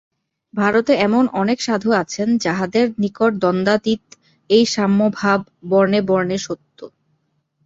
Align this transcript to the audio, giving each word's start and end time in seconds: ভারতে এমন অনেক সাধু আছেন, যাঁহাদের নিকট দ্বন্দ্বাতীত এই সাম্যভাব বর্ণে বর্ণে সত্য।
ভারতে 0.53 0.93
এমন 0.99 1.23
অনেক 1.33 1.57
সাধু 1.61 1.89
আছেন, 2.01 2.27
যাঁহাদের 2.37 2.85
নিকট 3.03 3.31
দ্বন্দ্বাতীত 3.41 4.03
এই 4.49 4.63
সাম্যভাব 4.75 5.39
বর্ণে 5.69 5.99
বর্ণে 6.09 6.37
সত্য। 6.39 6.79